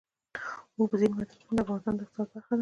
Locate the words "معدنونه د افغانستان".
1.17-1.93